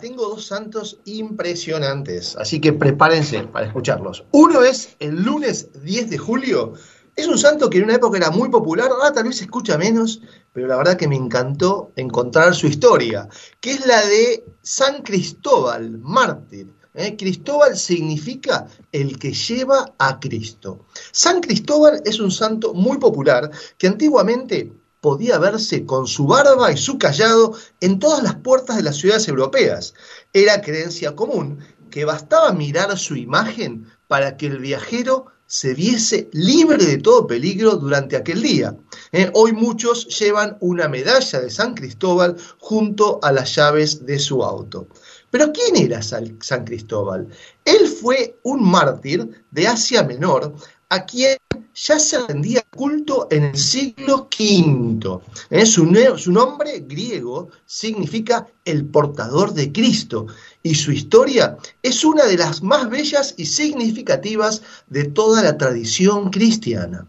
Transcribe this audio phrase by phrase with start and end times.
[0.00, 4.24] tengo dos santos impresionantes, así que prepárense para escucharlos.
[4.32, 6.74] Uno es el lunes 10 de julio.
[7.14, 9.76] Es un santo que en una época era muy popular, ahora tal vez se escucha
[9.76, 13.28] menos, pero la verdad que me encantó encontrar su historia,
[13.60, 16.72] que es la de San Cristóbal, mártir.
[16.94, 17.16] ¿eh?
[17.16, 20.86] Cristóbal significa el que lleva a Cristo.
[21.12, 26.76] San Cristóbal es un santo muy popular que antiguamente podía verse con su barba y
[26.76, 29.94] su callado en todas las puertas de las ciudades europeas.
[30.32, 31.58] Era creencia común
[31.90, 37.74] que bastaba mirar su imagen para que el viajero se viese libre de todo peligro
[37.74, 38.76] durante aquel día.
[39.10, 44.44] Eh, hoy muchos llevan una medalla de San Cristóbal junto a las llaves de su
[44.44, 44.86] auto.
[45.30, 47.28] Pero ¿quién era San Cristóbal?
[47.64, 50.54] Él fue un mártir de Asia Menor
[50.88, 51.36] a quien
[51.74, 55.20] ya se rendía culto en el siglo V.
[55.50, 55.66] ¿Eh?
[55.66, 60.26] Su, su, nombre griego significa el portador de Cristo
[60.62, 66.30] y su historia es una de las más bellas y significativas de toda la tradición
[66.30, 67.06] cristiana.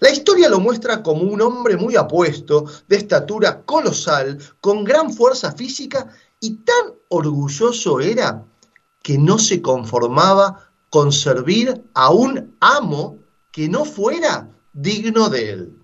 [0.00, 5.52] La historia lo muestra como un hombre muy apuesto, de estatura colosal, con gran fuerza
[5.52, 6.08] física
[6.40, 8.44] y tan orgulloso era
[9.02, 13.23] que no se conformaba con servir a un amo
[13.54, 15.76] que no fuera digno de él.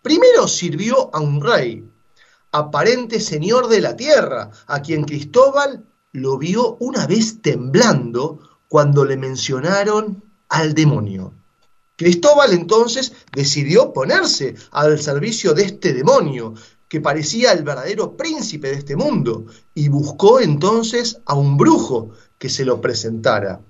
[0.00, 1.86] Primero sirvió a un rey,
[2.52, 9.18] aparente señor de la tierra, a quien Cristóbal lo vio una vez temblando cuando le
[9.18, 11.34] mencionaron al demonio.
[11.96, 16.54] Cristóbal entonces decidió ponerse al servicio de este demonio,
[16.88, 22.48] que parecía el verdadero príncipe de este mundo, y buscó entonces a un brujo que
[22.48, 23.60] se lo presentara.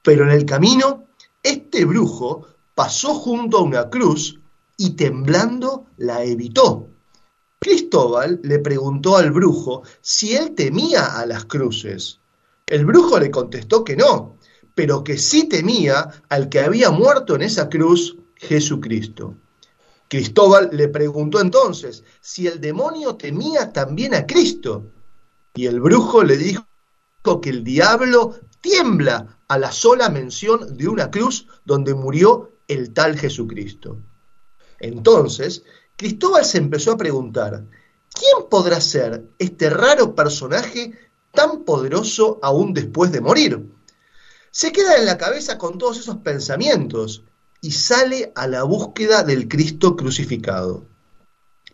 [0.00, 1.04] Pero en el camino,
[1.42, 2.46] este brujo
[2.78, 4.38] pasó junto a una cruz
[4.76, 6.86] y temblando la evitó.
[7.58, 12.20] Cristóbal le preguntó al brujo si él temía a las cruces.
[12.64, 14.36] El brujo le contestó que no,
[14.76, 19.34] pero que sí temía al que había muerto en esa cruz, Jesucristo.
[20.06, 24.84] Cristóbal le preguntó entonces si el demonio temía también a Cristo.
[25.56, 26.62] Y el brujo le dijo
[27.42, 33.18] que el diablo tiembla a la sola mención de una cruz donde murió el tal
[33.18, 33.98] Jesucristo.
[34.78, 35.64] Entonces,
[35.96, 37.64] Cristóbal se empezó a preguntar,
[38.12, 40.92] ¿quién podrá ser este raro personaje
[41.32, 43.66] tan poderoso aún después de morir?
[44.50, 47.24] Se queda en la cabeza con todos esos pensamientos
[47.60, 50.86] y sale a la búsqueda del Cristo crucificado.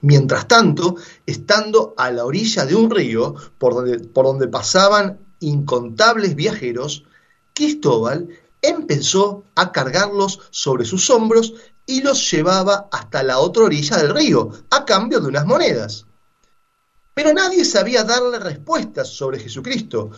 [0.01, 0.97] Mientras tanto,
[1.27, 7.05] estando a la orilla de un río por donde, por donde pasaban incontables viajeros,
[7.55, 8.29] Cristóbal
[8.69, 11.55] empezó a cargarlos sobre sus hombros
[11.87, 16.07] y los llevaba hasta la otra orilla del río, a cambio de unas monedas.
[17.15, 20.11] Pero nadie sabía darle respuestas sobre Jesucristo.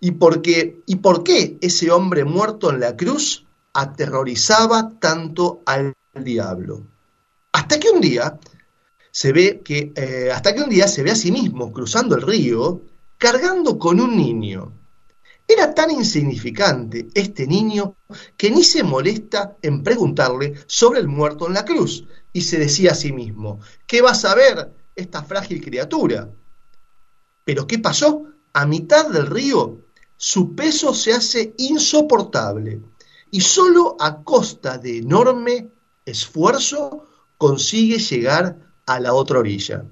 [0.00, 5.94] ¿Y por qué, y por qué ese hombre muerto en la cruz aterrorizaba tanto al
[6.14, 6.82] diablo?
[7.52, 8.38] Hasta que un día
[9.10, 12.22] se ve que, eh, hasta que un día se ve a sí mismo cruzando el
[12.22, 12.82] río,
[13.16, 14.72] cargando con un niño.
[15.50, 17.96] Era tan insignificante este niño
[18.36, 22.04] que ni se molesta en preguntarle sobre el muerto en la cruz
[22.34, 26.28] y se decía a sí mismo, ¿qué va a saber esta frágil criatura?
[27.44, 28.24] Pero ¿qué pasó?
[28.52, 29.78] A mitad del río
[30.18, 32.82] su peso se hace insoportable
[33.30, 35.70] y solo a costa de enorme
[36.04, 37.06] esfuerzo
[37.38, 39.86] consigue llegar a la otra orilla.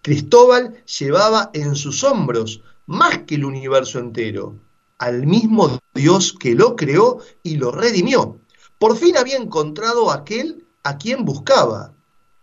[0.00, 4.56] Cristóbal llevaba en sus hombros más que el universo entero,
[5.00, 8.38] al mismo Dios que lo creó y lo redimió.
[8.78, 11.94] Por fin había encontrado aquel a quien buscaba.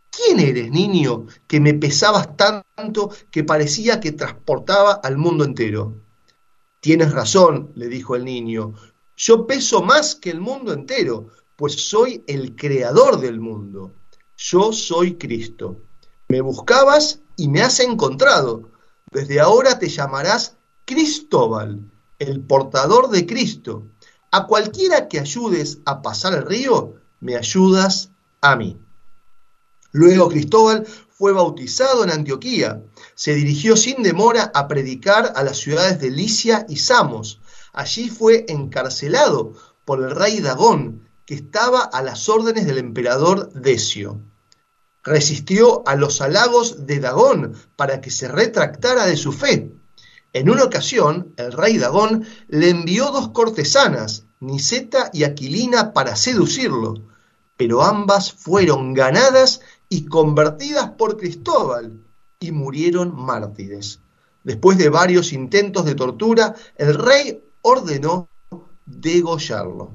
[0.10, 6.02] ¿Quién eres, niño, que me pesabas tanto que parecía que transportaba al mundo entero?
[6.80, 8.74] Tienes razón, le dijo el niño,
[9.16, 13.94] yo peso más que el mundo entero, pues soy el creador del mundo.
[14.36, 15.78] Yo soy Cristo.
[16.28, 18.72] Me buscabas y me has encontrado.
[19.12, 23.88] Desde ahora te llamarás Cristóbal el portador de Cristo.
[24.32, 28.10] A cualquiera que ayudes a pasar el río, me ayudas
[28.42, 28.78] a mí.
[29.92, 32.84] Luego Cristóbal fue bautizado en Antioquía.
[33.16, 37.40] Se dirigió sin demora a predicar a las ciudades de Licia y Samos.
[37.74, 39.54] Allí fue encarcelado
[39.86, 44.20] por el rey Dagón, que estaba a las órdenes del emperador Decio.
[45.04, 49.72] Resistió a los halagos de Dagón para que se retractara de su fe
[50.34, 56.96] en una ocasión, el rey Dagón le envió dos cortesanas, Niseta y Aquilina, para seducirlo,
[57.56, 62.04] pero ambas fueron ganadas y convertidas por Cristóbal
[62.40, 64.00] y murieron mártires.
[64.44, 68.30] Después de varios intentos de tortura, el rey ordenó
[68.86, 69.92] degollarlo.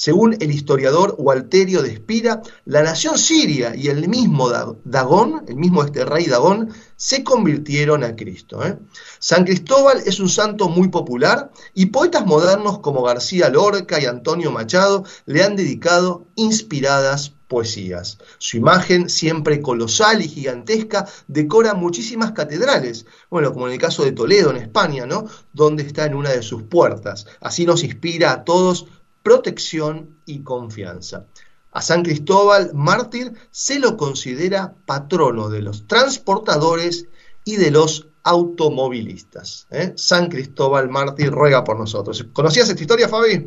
[0.00, 4.48] Según el historiador Walterio de Espira, la nación siria y el mismo
[4.82, 8.64] Dagón, el mismo este rey Dagón, se convirtieron a Cristo.
[8.64, 8.78] ¿eh?
[9.18, 14.50] San Cristóbal es un santo muy popular y poetas modernos como García Lorca y Antonio
[14.50, 18.16] Machado le han dedicado inspiradas poesías.
[18.38, 24.12] Su imagen, siempre colosal y gigantesca, decora muchísimas catedrales, bueno, como en el caso de
[24.12, 25.26] Toledo, en España, ¿no?
[25.52, 27.26] Donde está en una de sus puertas.
[27.40, 28.86] Así nos inspira a todos
[29.22, 31.26] protección y confianza.
[31.72, 37.06] A San Cristóbal, mártir, se lo considera patrono de los transportadores
[37.44, 39.66] y de los automovilistas.
[39.70, 39.92] ¿eh?
[39.96, 42.26] San Cristóbal, mártir, ruega por nosotros.
[42.32, 43.46] ¿Conocías esta historia, Fabi?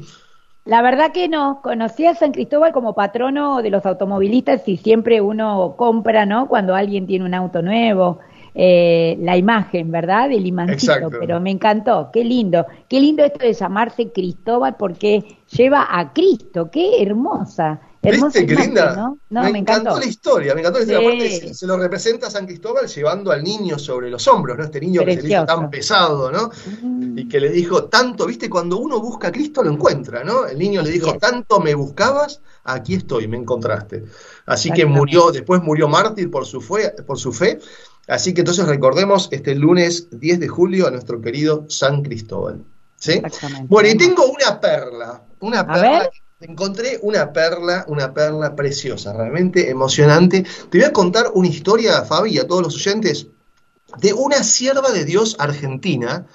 [0.65, 5.19] La verdad que no, conocí a San Cristóbal como patrono de los automovilistas y siempre
[5.19, 6.47] uno compra, ¿no?
[6.47, 8.19] Cuando alguien tiene un auto nuevo,
[8.55, 10.29] eh, la imagen, ¿verdad?
[10.29, 15.87] Del imancito, pero me encantó, qué lindo, qué lindo esto de llamarse Cristóbal porque lleva
[15.89, 17.81] a Cristo, qué hermosa.
[18.03, 19.15] Hermosa ¿Viste qué linda?
[19.29, 19.43] ¿no?
[19.43, 19.97] me, encantó.
[19.97, 21.53] la historia, me encantó la historia.
[21.53, 24.65] se, lo representa a San Cristóbal llevando al niño sobre los hombros, ¿no?
[24.65, 26.51] Este niño que se le hizo tan pesado, ¿no?
[26.81, 27.17] Mm.
[27.17, 28.49] Y que le dijo tanto, ¿viste?
[28.49, 30.45] Cuando uno busca a Cristo lo encuentra, ¿no?
[30.45, 34.03] El niño le dijo, tanto me buscabas, aquí estoy, me encontraste.
[34.45, 37.59] Así que murió, después murió mártir por su, fe, por su fe
[38.07, 42.63] Así que entonces recordemos este lunes 10 de julio a nuestro querido San Cristóbal.
[42.97, 43.21] ¿sí?
[43.67, 46.09] Bueno, y tengo una perla, una perla.
[46.39, 50.43] Encontré una perla, una perla preciosa, realmente emocionante.
[50.69, 53.27] Te voy a contar una historia, Fabi, y a todos los oyentes,
[53.99, 56.25] de una sierva de Dios argentina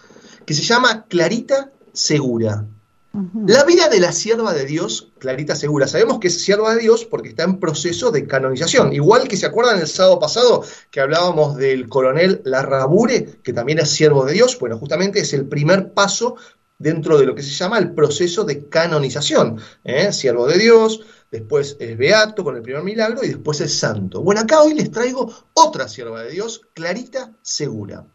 [0.46, 2.64] que se llama Clarita Segura.
[3.12, 7.04] La vida de la sierva de Dios, Clarita Segura, sabemos que es sierva de Dios
[7.04, 8.92] porque está en proceso de canonización.
[8.92, 13.90] Igual que se acuerdan el sábado pasado que hablábamos del coronel Larrabure, que también es
[13.90, 16.36] siervo de Dios, bueno, justamente es el primer paso
[16.78, 19.58] dentro de lo que se llama el proceso de canonización.
[19.84, 20.12] ¿eh?
[20.12, 21.00] Siervo de Dios,
[21.30, 24.22] después es beato con el primer milagro y después es santo.
[24.22, 28.06] Bueno, acá hoy les traigo otra sierva de Dios, Clarita Segura.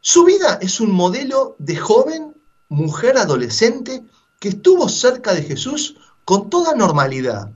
[0.00, 2.29] Su vida es un modelo de joven
[2.70, 4.02] mujer adolescente
[4.38, 7.50] que estuvo cerca de Jesús con toda normalidad,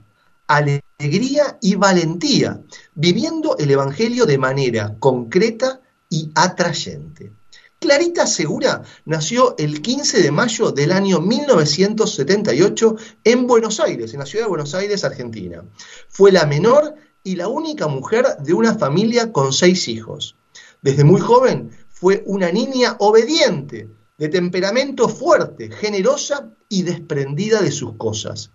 [0.45, 2.61] alegría y valentía,
[2.93, 7.31] viviendo el Evangelio de manera concreta y atrayente.
[7.79, 14.25] Clarita Segura nació el 15 de mayo del año 1978 en Buenos Aires, en la
[14.25, 15.63] ciudad de Buenos Aires, Argentina.
[16.09, 20.35] Fue la menor y la única mujer de una familia con seis hijos.
[20.81, 27.95] Desde muy joven fue una niña obediente, de temperamento fuerte, generosa y desprendida de sus
[27.97, 28.51] cosas.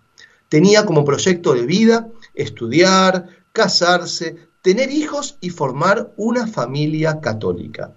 [0.49, 7.93] Tenía como proyecto de vida estudiar, casarse, tener hijos y formar una familia católica.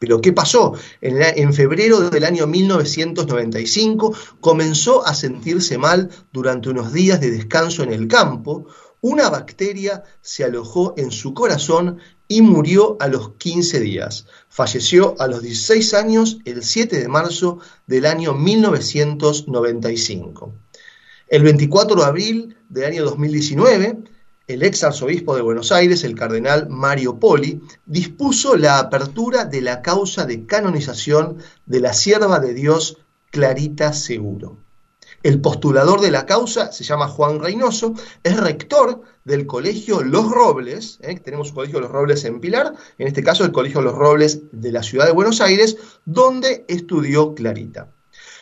[0.00, 0.72] Pero ¿qué pasó?
[1.02, 7.92] En, febrero del año 1995 comenzó a sentirse mal durante unos días de descanso en
[7.92, 8.66] el campo.
[9.02, 14.26] Una bacteria se alojó en su corazón y murió a los 15 días.
[14.48, 20.54] Falleció a los 16 años el 7 de marzo del año 1995.
[21.28, 23.98] El 24 de abril del año 2019,
[24.48, 29.80] el ex arzobispo de Buenos Aires, el cardenal Mario Poli, dispuso la apertura de la
[29.80, 32.98] causa de canonización de la sierva de Dios
[33.30, 34.58] Clarita Seguro.
[35.22, 40.98] El postulador de la causa se llama Juan Reynoso, es rector del Colegio Los Robles,
[41.02, 41.20] ¿eh?
[41.20, 44.72] tenemos un Colegio Los Robles en Pilar, en este caso el Colegio Los Robles de
[44.72, 47.88] la ciudad de Buenos Aires, donde estudió Clarita.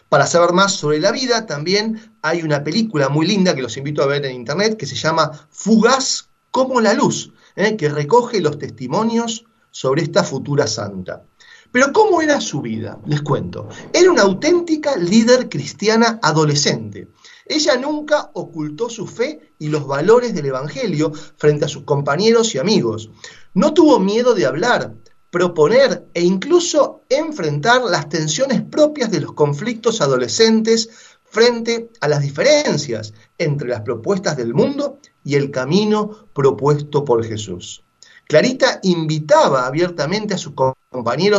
[0.08, 4.04] Para saber más sobre la vida, también hay una película muy linda que los invito
[4.04, 7.76] a ver en internet que se llama Fugaz como la luz, ¿eh?
[7.76, 11.24] que recoge los testimonios sobre esta futura santa.
[11.70, 12.98] Pero ¿cómo era su vida?
[13.06, 13.68] Les cuento.
[13.92, 17.08] Era una auténtica líder cristiana adolescente.
[17.44, 22.58] Ella nunca ocultó su fe y los valores del Evangelio frente a sus compañeros y
[22.58, 23.10] amigos.
[23.54, 24.94] No tuvo miedo de hablar,
[25.30, 30.88] proponer e incluso enfrentar las tensiones propias de los conflictos adolescentes
[31.24, 37.84] frente a las diferencias entre las propuestas del mundo y el camino propuesto por Jesús.
[38.26, 40.52] Clarita invitaba abiertamente a sus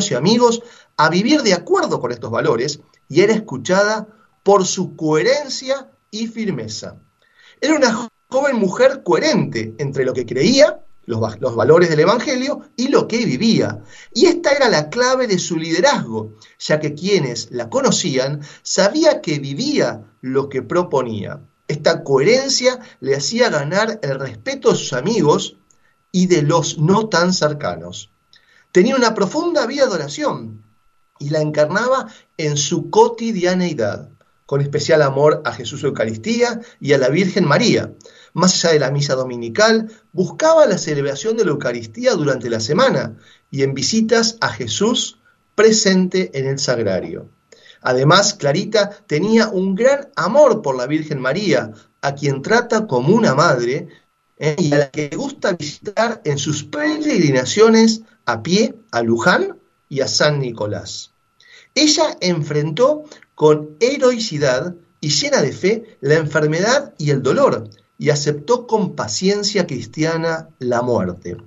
[0.10, 0.62] y amigos
[0.98, 4.08] a vivir de acuerdo con estos valores y era escuchada
[4.44, 6.96] por su coherencia y firmeza.
[7.62, 12.88] Era una joven mujer coherente entre lo que creía, los, los, valores del Evangelio, y
[12.88, 13.80] lo que vivía.
[14.14, 19.40] Y esta era la clave de su liderazgo, ya que quienes la conocían sabía que
[19.40, 21.42] vivía lo que proponía.
[21.68, 25.58] Esta coherencia le hacía ganar el respeto de sus amigos
[26.12, 28.10] y de los no tan cercanos.
[28.72, 30.64] Tenía una profunda vida de oración
[31.18, 32.08] y la encarnaba
[32.38, 34.10] en su cotidianeidad,
[34.46, 37.94] con especial amor a Jesús Eucaristía y a la Virgen María.
[38.34, 43.18] Más allá de la misa dominical, buscaba la celebración de la Eucaristía durante la semana
[43.50, 45.18] y en visitas a Jesús
[45.56, 47.28] presente en el sagrario.
[47.82, 51.72] Además, Clarita tenía un gran amor por la Virgen María,
[52.02, 53.88] a quien trata como una madre
[54.38, 54.56] ¿eh?
[54.58, 59.60] y a la que gusta visitar en sus peregrinaciones a pie a Luján
[59.90, 61.14] y a San Nicolás.
[61.74, 68.68] Ella enfrentó con heroicidad y llena de fe la enfermedad y el dolor y aceptó
[68.68, 71.38] con paciencia cristiana la muerte.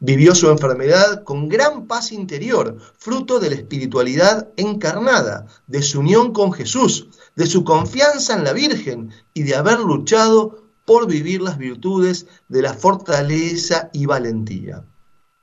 [0.00, 6.32] Vivió su enfermedad con gran paz interior, fruto de la espiritualidad encarnada, de su unión
[6.32, 11.58] con Jesús, de su confianza en la Virgen y de haber luchado por vivir las
[11.58, 14.84] virtudes de la fortaleza y valentía.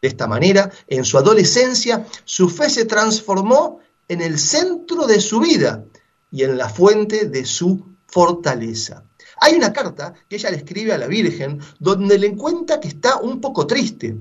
[0.01, 5.39] De esta manera, en su adolescencia, su fe se transformó en el centro de su
[5.39, 5.85] vida
[6.31, 9.03] y en la fuente de su fortaleza.
[9.41, 13.17] Hay una carta que ella le escribe a la Virgen donde le cuenta que está
[13.17, 14.17] un poco triste,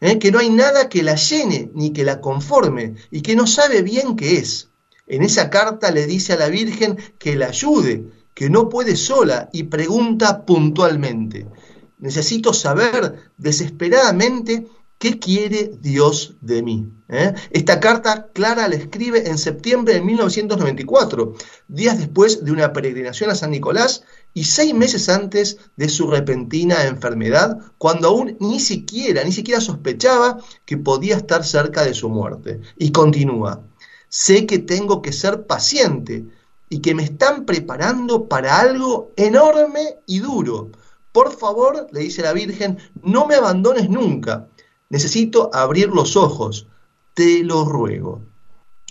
[0.00, 0.18] ¿eh?
[0.18, 3.82] que no hay nada que la llene ni que la conforme y que no sabe
[3.82, 4.68] bien qué es.
[5.06, 8.04] En esa carta le dice a la Virgen que la ayude,
[8.34, 11.46] que no puede sola y pregunta puntualmente.
[11.98, 14.66] Necesito saber desesperadamente
[14.98, 16.88] qué quiere Dios de mí.
[17.08, 17.34] ¿Eh?
[17.50, 21.34] Esta carta Clara la escribe en septiembre de 1994,
[21.68, 24.02] días después de una peregrinación a San Nicolás
[24.34, 30.38] y seis meses antes de su repentina enfermedad, cuando aún ni siquiera, ni siquiera sospechaba
[30.64, 32.60] que podía estar cerca de su muerte.
[32.76, 33.62] Y continúa,
[34.08, 36.24] sé que tengo que ser paciente
[36.68, 40.70] y que me están preparando para algo enorme y duro.
[41.12, 44.48] Por favor, le dice la Virgen, no me abandones nunca.
[44.88, 46.66] Necesito abrir los ojos,
[47.14, 48.22] te lo ruego.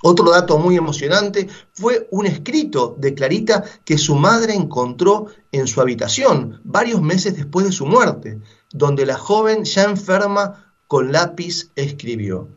[0.04, 5.82] Otro dato muy emocionante fue un escrito de Clarita que su madre encontró en su
[5.82, 8.40] habitación varios meses después de su muerte,
[8.72, 12.50] donde la joven ya enferma con lápiz escribió.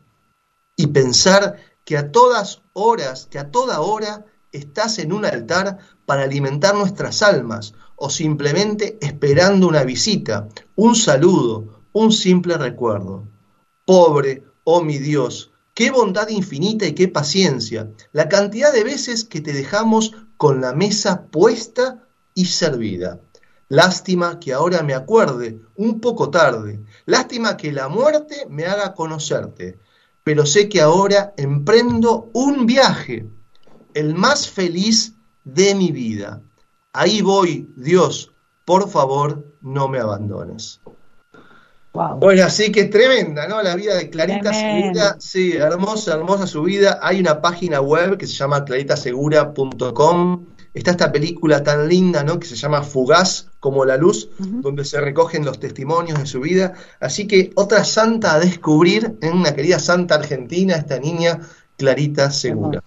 [0.75, 6.23] Y pensar que a todas horas, que a toda hora estás en un altar para
[6.23, 13.27] alimentar nuestras almas o simplemente esperando una visita, un saludo, un simple recuerdo.
[13.85, 17.89] Pobre, oh mi Dios, Qué bondad infinita y qué paciencia.
[18.11, 23.21] La cantidad de veces que te dejamos con la mesa puesta y servida.
[23.69, 26.81] Lástima que ahora me acuerde, un poco tarde.
[27.05, 29.79] Lástima que la muerte me haga conocerte.
[30.25, 33.29] Pero sé que ahora emprendo un viaje,
[33.93, 35.13] el más feliz
[35.45, 36.41] de mi vida.
[36.91, 38.33] Ahí voy, Dios,
[38.65, 40.81] por favor, no me abandones.
[41.91, 43.61] Bueno, así que tremenda, ¿no?
[43.63, 46.99] La vida de Clarita Segura, sí, hermosa, hermosa su vida.
[47.01, 50.45] Hay una página web que se llama claritasegura.com.
[50.71, 52.39] Está esta película tan linda, ¿no?
[52.39, 56.73] Que se llama Fugaz como la luz, donde se recogen los testimonios de su vida.
[56.99, 61.39] Así que otra santa a descubrir, en una querida santa argentina, esta niña
[61.75, 62.83] Clarita Segura.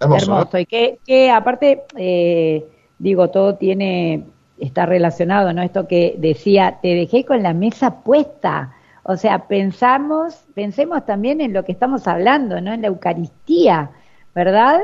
[0.00, 0.58] Hermoso.
[0.58, 0.66] Y
[1.04, 2.64] que, aparte, eh,
[2.98, 4.24] digo, todo tiene
[4.60, 5.62] está relacionado, ¿no?
[5.62, 8.74] Esto que decía, te dejé con la mesa puesta.
[9.02, 12.72] O sea, pensamos, pensemos también en lo que estamos hablando, ¿no?
[12.72, 13.90] En la Eucaristía,
[14.34, 14.80] ¿verdad?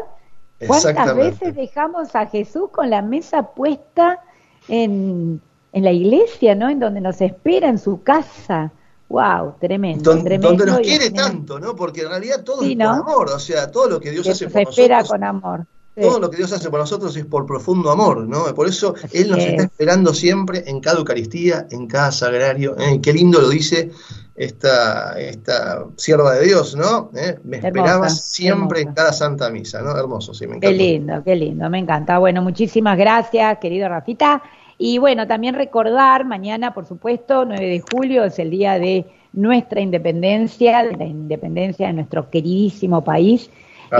[0.67, 4.21] ¿Cuántas veces dejamos a Jesús con la mesa puesta
[4.69, 5.41] en,
[5.73, 6.71] en la iglesia, ¿no?
[6.71, 8.71] En donde nos espera, en su casa.
[9.09, 10.49] Wow, tremendo, tremendo.
[10.49, 11.77] Donde nos quiere tanto, ¿no?
[11.77, 14.55] Porque en realidad todo es por amor, o sea, todo lo que Dios hace por
[14.55, 14.79] nosotros.
[14.79, 15.67] espera con amor.
[16.01, 18.53] Todo lo que Dios hace por nosotros es por profundo amor, ¿no?
[18.55, 22.77] Por eso Él nos está esperando siempre en cada Eucaristía, en cada sagrario.
[22.79, 23.01] ¿eh?
[23.01, 23.93] Qué lindo lo dice
[24.35, 27.11] esta, esta sierva de Dios, ¿no?
[27.15, 27.39] ¿Eh?
[27.45, 29.97] Me esperaba siempre en cada Santa Misa, ¿no?
[29.97, 30.69] Hermoso, sí, me encanta.
[30.69, 32.19] Qué lindo, qué lindo, me encanta.
[32.19, 34.43] Bueno, muchísimas gracias, querido Rafita.
[34.79, 39.81] Y bueno, también recordar, mañana, por supuesto, 9 de julio es el día de nuestra
[39.81, 43.51] independencia, de la independencia de nuestro queridísimo país.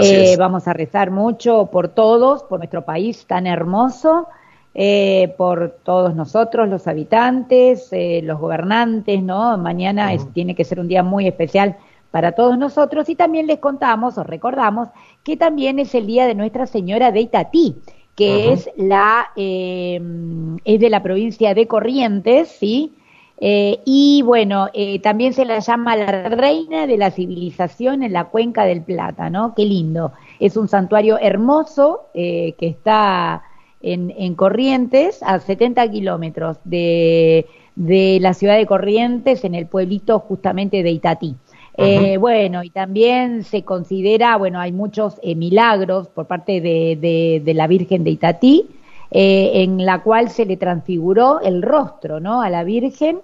[0.01, 4.27] Eh, vamos a rezar mucho por todos, por nuestro país tan hermoso,
[4.73, 9.57] eh, por todos nosotros, los habitantes, eh, los gobernantes, ¿no?
[9.57, 11.77] Mañana tiene que ser un día muy especial
[12.11, 14.89] para todos nosotros y también les contamos o recordamos
[15.23, 17.75] que también es el día de Nuestra Señora de Itatí,
[18.15, 22.93] que es la es de la provincia de Corrientes, ¿sí?
[23.39, 28.25] Eh, y bueno, eh, también se la llama la reina de la civilización en la
[28.25, 29.53] cuenca del Plata, ¿no?
[29.55, 30.13] Qué lindo.
[30.39, 33.43] Es un santuario hermoso eh, que está
[33.81, 40.19] en, en, Corrientes, a 70 kilómetros de, de, la ciudad de Corrientes, en el pueblito
[40.19, 41.35] justamente de Itatí.
[41.77, 47.53] Eh, bueno, y también se considera, bueno, hay muchos eh, milagros por parte de, de,
[47.53, 48.69] la Virgen de Itatí,
[49.11, 52.41] eh, en la cual se le transfiguró el rostro, ¿no?
[52.41, 53.19] A la Virgen,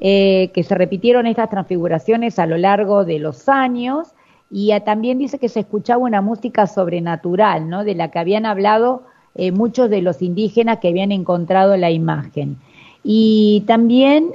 [0.00, 4.08] que se repitieron estas transfiguraciones a lo largo de los años,
[4.50, 7.84] y también dice que se escuchaba una música sobrenatural, ¿no?
[7.84, 9.04] De la que habían hablado
[9.52, 12.56] muchos de los indígenas que habían encontrado la imagen.
[13.04, 14.32] Y también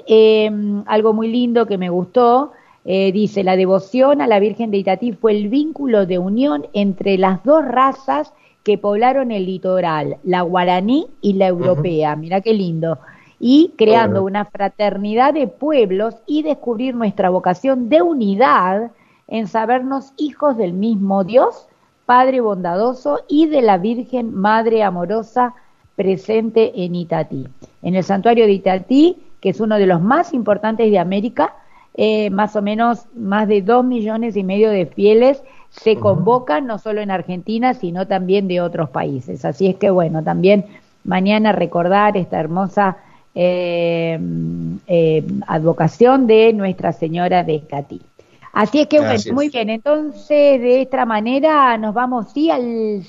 [0.85, 2.53] algo muy lindo que me gustó,
[2.89, 7.17] eh, dice, la devoción a la Virgen de Itatí fue el vínculo de unión entre
[7.17, 8.31] las dos razas
[8.67, 12.17] que poblaron el litoral, la guaraní y la europea.
[12.17, 12.99] Mira qué lindo.
[13.39, 18.91] Y creando una fraternidad de pueblos y descubrir nuestra vocación de unidad
[19.29, 21.69] en sabernos hijos del mismo Dios,
[22.05, 25.53] Padre bondadoso y de la Virgen Madre amorosa
[25.95, 27.47] presente en Itatí.
[27.81, 31.53] En el santuario de Itatí, que es uno de los más importantes de América,
[31.93, 36.79] eh, más o menos más de dos millones y medio de fieles se convocan, no
[36.79, 39.45] solo en Argentina, sino también de otros países.
[39.45, 40.65] Así es que, bueno, también
[41.03, 42.97] mañana recordar esta hermosa
[43.35, 44.19] eh,
[44.87, 48.01] eh, advocación de Nuestra Señora de Catí.
[48.53, 53.03] Así es que, bueno, muy bien, entonces de esta manera nos vamos, sí, al